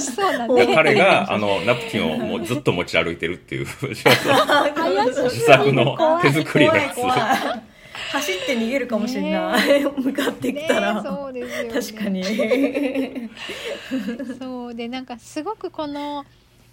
[0.00, 0.66] そうだね。
[0.66, 3.66] で彼があのナプキンをもうずっと持ち歩いてるっていう。
[3.66, 4.02] 自
[5.46, 6.96] 作の手作りのやつ。
[6.96, 7.18] 怖い。
[7.18, 7.62] 怖い。
[8.12, 11.80] 走って逃げるかもしれない、 向かってきたら、ねそうですよね。
[11.80, 13.30] 確かに。
[14.38, 14.74] そう。
[14.74, 16.24] でなんかすごくこの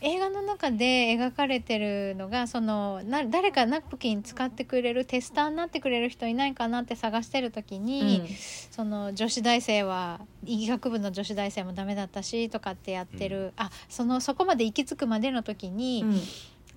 [0.02, 8.28] 映画の中で描かれてるのがそのな誰かナプキン使ってくれるテスターになってくれる人いないかなって探してる時に、
[8.72, 16.22] その女子大生は医学部の女子大生もダメだったしとかってやってる、あそのそこまで行き着くまでの時に、うん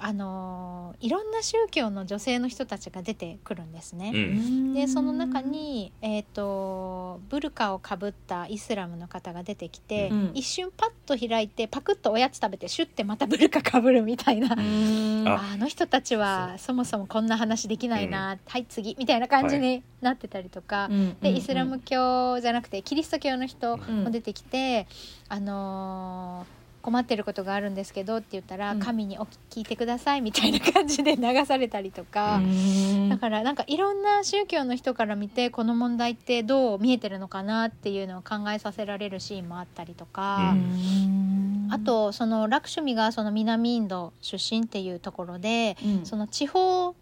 [0.04, 4.10] あのいろんな宗教の女性の人たちが出てくるんですね。
[4.12, 4.74] うん。
[4.74, 10.30] でその中に、えー、とブルカをかぶったイスラムの方が出てきて、うん。
[10.34, 15.24] 一瞬パッと開いてパクッとおやつ食べてシュッてまたブルカかぶるみたいな、うん。
[15.28, 15.56] あ。
[15.56, 21.16] の人たちはそもそもこんな話できないな、はい次みたいな感じになってたりとか、うん。
[21.20, 24.88] でイスラム教じゃなくてキリスト教の人うんも出てきて、
[25.28, 28.80] あのー困ってることがあるんですけどって言ったら、うん。
[28.80, 32.36] 神にお聞いてくださいみたいな感じで流されたりとか。
[32.36, 33.08] うん。
[33.08, 41.68] だからなんかいろんな宗教の人から見てこの問題ってどう見えてるのかなっていうのを考えさせられるシーンもあったりとか、うん。
[41.70, 46.06] あとそのラクシュミがその南インド出身っていうところで、うん。
[46.06, 46.94] その地方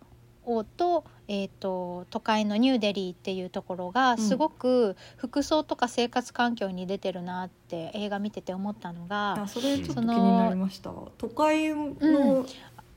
[0.65, 10.93] と,、えー、と都会のニューデリーっていうところがすごく服装とか生活環境に出てるなって映画見てて思ったのがあそれちょっと気になりました。
[11.19, 12.47] 都会の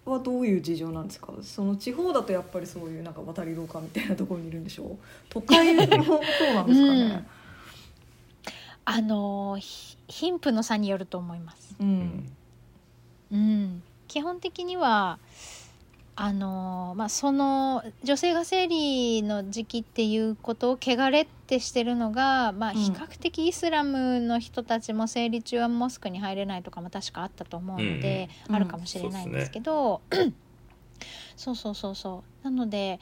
[0.05, 4.97] はどういう事情なんですか、その地方だとやっぱりそういうなんか渡り廊下みたいなところにいるんでしょう？
[5.29, 7.25] 都会もそうなんですかね？
[8.85, 11.75] あのひ貧富の差によると思います。
[11.79, 12.29] うん。
[13.31, 15.17] うん、基本的には
[16.15, 22.77] あのまあ、その女性が生理の時期っていうことを汚れってしてるのが、まあ、うん。
[22.77, 30.01] 比較的イスラムの人たちも生理中はモスクに入れないとかも確かあったと思うので、うんあるかもしれないんですけど、
[31.35, 32.45] そう そうそうそう。
[32.45, 32.99] なので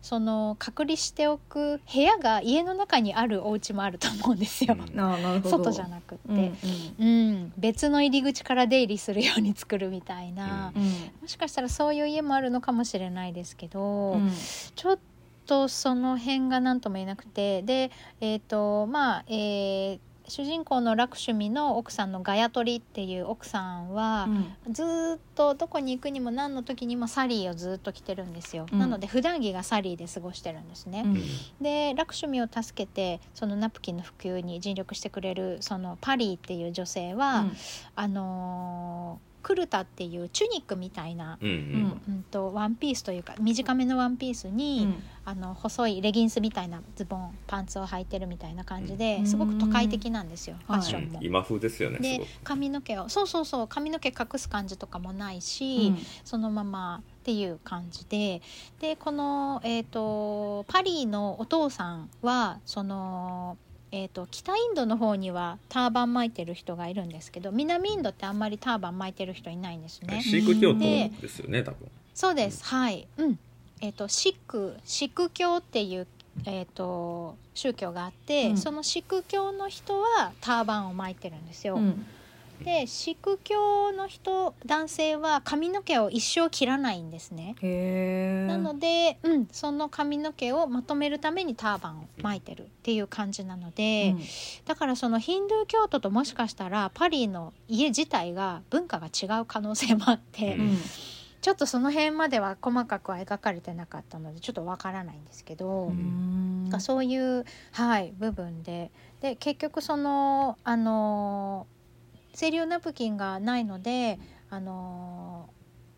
[0.00, 5.00] その隔離しておく部屋が家の中にあるお家もあると思うんですよ、うん。
[5.00, 5.50] あなるほど。
[5.50, 6.28] 外じゃなくって。
[6.28, 6.52] うんうん。
[6.98, 10.82] うん、別の入り口から出入りするように作るみたいな、うん
[11.20, 14.30] もしかしたらそういう家もあるのかもしれないですけど、うん。
[14.74, 14.98] ちょっ
[15.46, 17.62] とその辺が何とも言えなくて。
[17.62, 24.28] でえっ、とまあ、えー主人公のラクシュミの奥さんのガヤトリっていう奥さんは、
[24.70, 28.78] ずーっとどこに行くにも何の時にもサリーをずーっと着てるんですよ、うん。
[28.78, 31.02] なので普段着がサリーで過ごしてるんですね。
[31.04, 31.16] うん。
[31.60, 37.46] でラクシュミを助けてそのナプキンの普及に尽力してくれるそのパリーっていう女性は、
[37.94, 49.26] あのークルタっていうチュニックみたいな、うんううんんうん、とワンピースというか短めのワンピースに、あの細いレギンスみたいなズボンパンツを履いてるみたいな感じで、うん。
[49.26, 51.20] すごく都会的なんですよ、ファッションも。
[51.22, 52.28] 今風ですよねすでごく。
[52.44, 58.42] 髪の毛をそうそうそう髪の毛隠す感じとかもないし、そのままっていう感じで
[58.80, 63.56] でこの、えー、とパリのお父さんはその、
[63.90, 70.22] えー、と北インドの方にはターバン巻いてる人がいるんですけど南インドってあんまりターバン巻いてる人いないんですね。
[70.22, 71.90] シーク教徒でですよね多分。
[72.14, 72.64] そうです。
[72.64, 73.38] はい、うん。
[73.80, 76.06] えー、とシックシック教っていう、
[76.44, 78.58] えー、と宗教があって、うん。
[78.58, 81.76] そのシック教の人はターバンを巻いてるんですよ。
[81.76, 82.06] うん
[82.64, 87.54] でシック教の人男性は髪の毛を一生切らないんですね。
[88.48, 94.14] なので、うん、その髪の毛をまとめるためにターバンを巻いてるっていう感じなので、
[94.64, 100.78] だからそのヒンドゥー教徒ともしかしたらパリの家自体が文化が違う可能性もあって、うん。
[101.40, 105.92] ちょっとその辺までは細かくは描かれてなかったのでちょっとわからないんですけど、
[106.80, 108.90] そういう、はい、部分で。
[109.20, 111.66] で結局そのあの
[112.38, 115.48] 生理用ナプキンがないのであの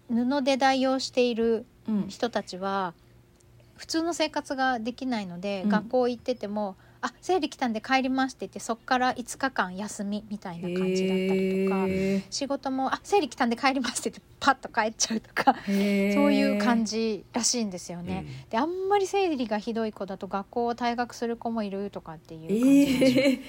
[0.08, 2.08] 布で代用しているうん。
[2.08, 2.94] 人たちは
[3.76, 5.68] 普通の生活ができないので、うん。
[5.68, 11.86] 学校行ってても「あ生理来たんで帰ります」って言ってそっから5日間休みみたいな感じだったりとか。
[11.88, 16.14] へ仕事も「あ生理来たんで帰ります」って言ってパッと帰っちゃうとかー。
[16.14, 18.24] そういう感じらしいんですよね。
[18.26, 18.48] うん。
[18.48, 23.40] であんまり生理がひどい子だと学校を退学する子もいるとかっていう感じ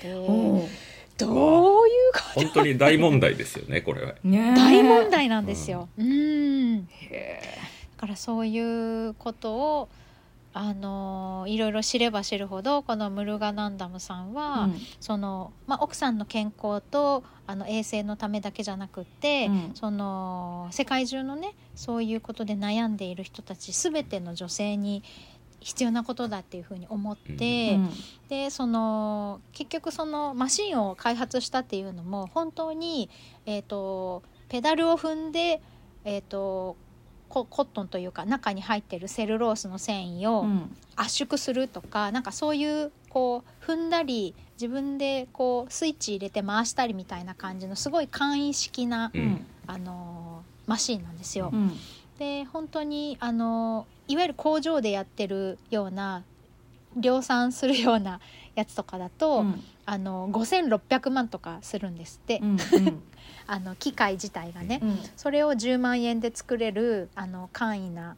[1.17, 4.15] どういうか本当に大問題ですよねこれは。
[4.23, 5.89] ね大問題なんですよ。
[5.97, 6.87] うん。
[6.89, 7.41] へ
[7.97, 9.89] だからそういうことを
[10.53, 19.71] あのいろいろ知れば知るほどこのムルガナンダムさんは、ーそのまあ、奥さんの健康とあの衛生のためだけじゃなくって、うん。
[19.75, 25.03] その世界中のねそういうことで悩んでいる人たち全ての女性に
[25.61, 27.89] 必要なことだっていうふうに思って、うん。
[28.27, 33.09] でその結局そのマシンを開発したっていうのも本当に、
[33.45, 35.61] えー、とペダルを踏んで、
[36.03, 36.75] えー、と
[37.29, 40.75] ココットンというか中に入ってるセルロースの繊維をうん。
[40.97, 49.45] 圧縮するとか、なんかそういうこう踏んだり自分でこうスイッチ入れて回したりみたいな感じのすごい簡易式な、うん。
[49.67, 51.49] ああのマシーンなんですよ。
[51.53, 51.71] うん
[52.21, 56.23] で本当にあのいわゆる工場でやってるような
[56.95, 58.19] 量産するような
[58.53, 59.63] やつとかだと、うん。
[59.83, 62.57] あの5600万とかするんですって、うん
[63.47, 64.79] あの機械自体がね。
[64.83, 64.99] うん。
[65.17, 68.15] それを10万円で作れるあの簡易な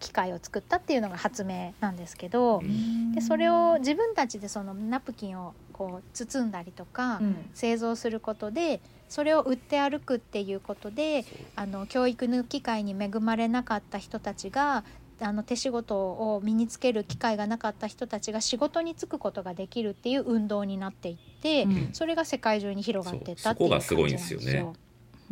[0.00, 3.12] 機械を作ったっていうのが発明なんですけど、うん。
[3.12, 7.50] でそれを自分たちでそのナプキンをこう包んだりとか、うん。
[7.54, 14.84] 製造することでそれを売って歩くっていうことであの教育の機会に恵まれなかった人たちが
[15.20, 21.88] あの手仕事を身につける機会がなかった人たちが仕事に就くことができるっていう運動になっていって、うん。
[21.92, 24.74] それが世界中に広がっていったっていう感じなんですよ。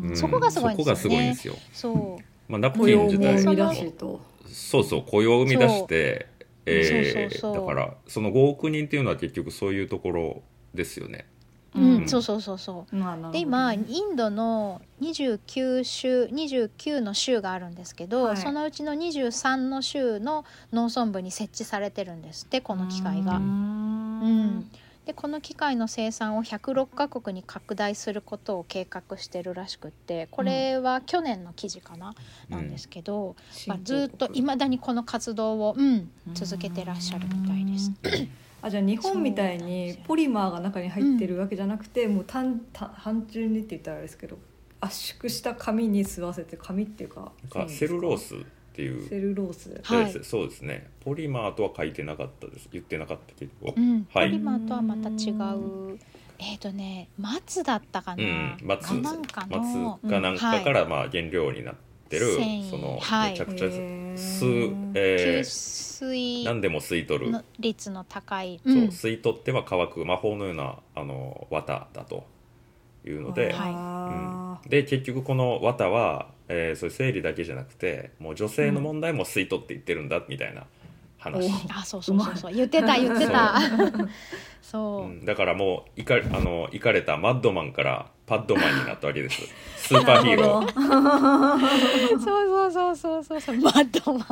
[0.01, 0.16] うん。
[0.16, 0.95] そこがすごいんですよね。
[0.95, 1.55] そこがすごいんですよ。
[1.72, 2.53] そう。
[2.53, 6.27] まあ、ナプ雇用もキン自体生み出もしとそうそう雇用を生み出して
[6.66, 7.55] えーそうそうそう。
[7.55, 11.27] だからその5億人っていうのは結局そういうところですよね。
[11.75, 11.97] うん。
[11.97, 12.09] うん。
[12.09, 13.33] そうそうそうそう。
[13.33, 18.37] で今インドの29州29の州があるんですけど、はい。
[18.37, 23.37] そのうちの23の州の農村部に設置されてるんですってこの機械が。
[23.37, 23.41] う。
[23.41, 24.70] うん。
[25.05, 32.14] でこの機械の生産を106カ国に拡大することを計画してるらしくってこれは去年の記事かな、
[32.49, 37.93] なんですけど、まあ、ずっといまだにこの活動を、うん、続けてらっしゃるみたいです。
[38.65, 44.39] あじゃあ日本みたいにポリマーが中に入ってるわけじゃなくて、もう単単単純にって言ったらあれですけど
[44.81, 47.67] 圧縮した紙に吸わせて紙っていうかか。
[47.69, 48.39] セルロースっ
[48.73, 49.07] ていう。
[49.07, 49.79] セルロース。
[49.83, 50.11] はい。
[50.11, 50.89] そうですそうですね。
[51.01, 52.71] ポリマーとは書いてなかったです。
[52.73, 54.31] 言ってなかったけど、うん、はい。
[54.31, 55.99] ポリマーとはまた違う。
[56.39, 59.99] えっ、とね松だったかな、うん、松かなんかの。
[60.01, 63.31] 松かなんかからまあ原料になってる、繊維そのはい。
[63.33, 68.85] めちゃくちゃ吸、吸えー水何でも吸い取る、の率の高い、そううん。
[68.89, 72.27] 吸い取っては乾く魔法のようなあの綿だと
[73.05, 74.71] いうので、あうん。
[74.71, 80.67] で結局この綿は、えーそういう生理だけじゃなくてもう女性の問題も吸い取っていってるんだみたいな
[81.19, 82.55] 話、おあそうそうそうそう。
[82.55, 83.55] 言ってた言ってた。
[84.62, 85.25] そう、うん。
[85.25, 89.43] だからもういかあのいかれたマッドマンからパッドマンになったわけです。
[89.77, 90.66] スーパーヒーロー。
[90.66, 93.57] ーそうそうそうそうそうそう。
[93.59, 94.27] マッドマン。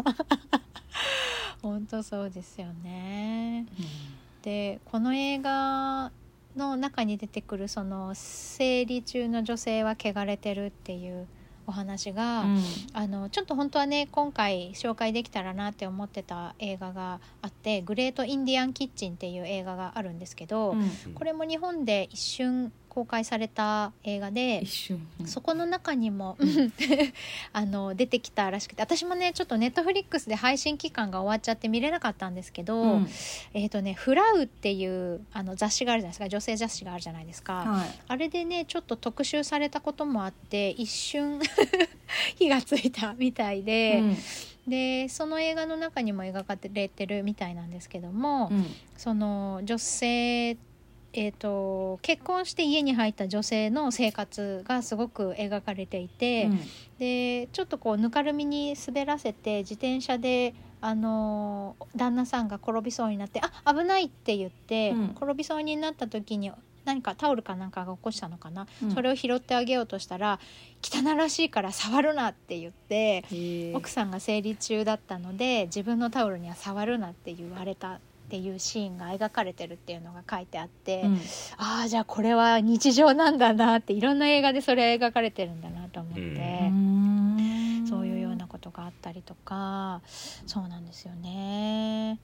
[1.63, 3.67] 本当そうですよね。
[4.43, 6.11] でこの映画
[6.57, 11.29] の中に出てくるその生理中の女性は汚れてるっていう
[11.65, 12.45] お話が、
[12.93, 20.75] あのちょっと本当はね今回紹介できたらなって思ってた映画があって「グレート・インディアン・キッチン」っていう映画があるんですけど、
[21.15, 24.65] これも日本で一瞬公開された映画で
[25.25, 26.37] そこの中にも
[27.55, 33.09] あの出てきたらしくて私もねちょっとネットフリックスで配信期間が終わっちゃって見れなかったんですけど、うん。
[33.55, 36.29] えっ、とね「フラウ」っていうあの雑誌があるじゃないですか。
[36.29, 37.55] 女性雑誌があるじゃないですか。
[37.65, 37.91] はい。
[38.09, 41.41] あれでねちょっと特集されたこともあって一瞬
[42.37, 44.17] 火がついたみたいで、うん。
[44.69, 48.53] でその映画の中にも描かれてるみたいなんですけども、
[48.99, 50.59] その女性、
[51.15, 56.49] えー、と結婚して家に入った女性の生活がすごく描かれていて、
[56.99, 60.55] でちょっとこうぬかるみに滑らせて自転車で。
[60.85, 66.51] あの旦那さんが転びそうになって「あ危ない!」って言って、うん転びそうになった時に
[66.85, 70.41] 何かタオルかなんかが起こしたのかな、うんそれを拾ってあげようとしたら
[70.83, 78.01] 「汚らしいから触るな」って言ってうん奥さんが生理中だったので自分のタオルには触るなって言われた
[78.33, 81.21] っていうシーンが描かれてるっていうのが書いてあって、うん
[81.59, 86.25] ああじゃあこれは日常なんだなっていろんな映画でそれ描かれてるんだなと思って、う
[86.71, 90.01] んそういうようなことがあったりとか
[90.47, 92.19] そうなんですよね。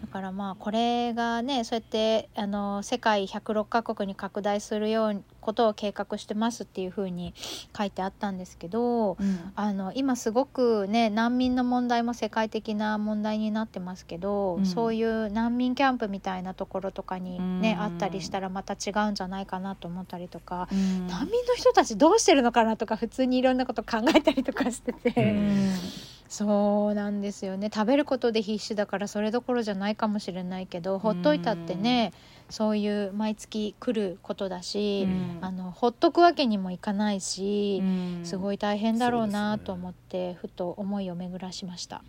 [0.00, 7.34] だからまあこれがねそうやってあの世界106カ国に拡大するようなことを計画してますっていうふうに
[7.76, 9.52] 書いてあったんですけどうん。
[9.54, 14.66] あの今すごくね難民の問題も世界的な問題になってますけど、うん。
[14.66, 17.82] そういう難民キャンプみたいなところとかにね、うん。
[17.82, 21.06] あったりしたらまた違うんじゃないかなと思ったりとか、うん。
[21.06, 25.34] 難民の人たちどうしてるのかなとか普通にいろんなこと考えたりとかしてて。
[26.28, 27.70] うんそうなんですよね。
[27.72, 32.12] 食べることで必死だからそれどころじゃないかもしれないけどほっといたってね
[32.50, 35.38] そういう毎月来ることだし、うん。
[35.40, 38.24] あのほっとくわけにもいかないし、うん。
[38.24, 42.02] すごい大変だろうなと思って、ふと思いを巡らしました。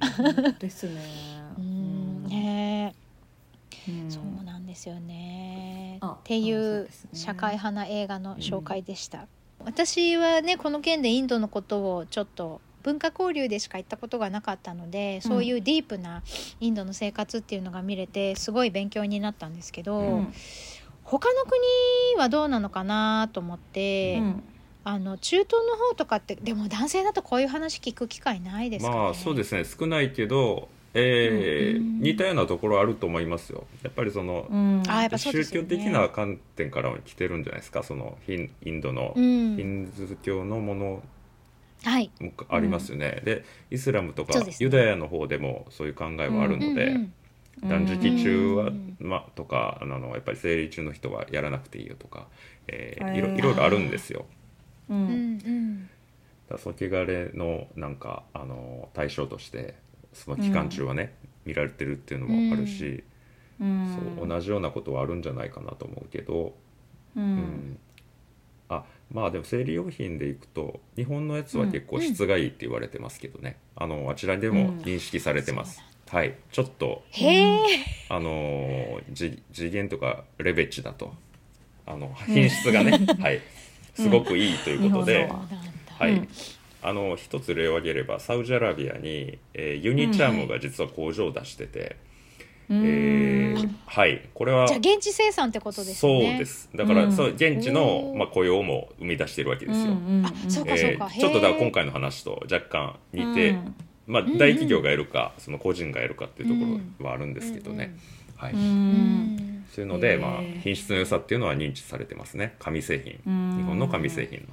[0.60, 0.92] ですね。
[1.58, 2.26] うん。
[2.28, 2.96] ね。
[3.88, 4.12] うん。
[4.12, 5.98] そうなんですよね。
[6.02, 9.28] あっていう社会派な映画の紹介でした。
[9.66, 16.24] 私はねこの件でインドのことをちょっと文化交流でしか行ったことがなかったので、そういうディープな
[16.60, 20.34] インドの生活っていうのが見れてすごい勉強になったんですけど、うん。
[21.04, 21.60] 他の国
[22.18, 24.44] はどうなのかなと思って、うん。
[24.86, 28.98] あの中東の方とかってでも男性だとこういう話聞く機会ないですかね。
[28.98, 29.66] まあそうですね。
[29.66, 32.00] 少ないけど、えーうん。
[32.00, 33.66] 似たようなところあると思いますよ。
[33.84, 34.84] やっぱりその、うん。
[34.88, 37.84] あやっぱそうで宗教的な観点から来てるんじゃないですか。
[37.84, 39.56] そのヒンインドの、うん。
[39.58, 41.04] ヒンズー教のもの
[41.84, 42.12] はい。
[42.20, 47.14] もありますよね、でイスラムとかユダヤの方でもそういう考えはあるので、うんうん
[47.62, 52.28] 断食中は、うんまあ、とかあのやっぱり生理中の人はやらなくていいよとか、
[52.68, 54.26] えーいろいろいろあるんですよ。
[54.90, 55.90] ううんんうん。
[56.48, 59.76] だからその汚れのなんかあの対象として
[60.14, 61.14] その期間中はね、
[61.46, 63.04] 見られてるっていうのもあるし、
[63.60, 64.16] うん。
[64.18, 66.56] そう同じようなことはあるんじゃないかなと思うけど、
[67.16, 67.78] ううん
[69.12, 76.36] まあでも生理用品でいくと日本のやつは結構質がいいって言われてますけどね、あのあちらでも認識されてます、はい。
[76.52, 77.04] ちょっと
[78.10, 81.14] あの次元とかレベッジだと
[81.88, 83.42] あの品質がね、 はい。
[83.96, 85.28] すごくいいということで、
[85.98, 86.28] はい、うん。
[86.82, 92.09] あの一つ例を挙げればサウジアラビアに、えーユニチャームが実は工場を出してて、うん
[92.70, 94.30] えーはい。
[94.34, 95.96] これはじゃあ現地生産ってことですね。
[95.96, 96.70] そうです。
[96.76, 97.12] だから、うん。
[97.12, 101.10] そう現地のまあ、雇用も生み出してるわけですよ、うんうんあそうかそうか。
[101.12, 103.76] えーちょっとだから今回の話と若干似て、うん。
[104.08, 107.96] まあ、大企業がやるか、その個人がやるかっていうところはあるんですけどね、
[108.36, 108.56] はい、う
[109.72, 112.56] そういうので、まあ、品質の良さっていうのは認知されてますね。
[112.58, 113.20] 紙製品。
[113.28, 113.58] うん。
[113.58, 114.48] 日本の紙製品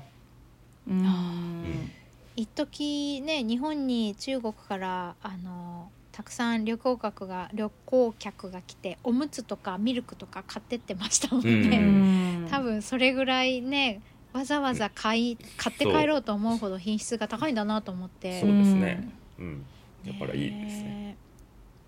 [0.99, 1.91] の、うん。
[2.37, 11.69] 一時ね日本に中国からあのたくさん旅行客が旅行客が来ておむつとかミルクとか買ってってましたもんうん。
[11.69, 11.81] ね、う
[12.47, 12.49] ん。
[12.51, 14.01] 多分それぐらいね
[14.33, 18.41] わざわざ買い買って帰ろうと思うほど品質が高いんだなと思って。
[18.41, 19.07] そうですね。
[19.39, 19.67] うん。
[20.07, 20.85] だからいいですね。
[20.85, 21.19] ね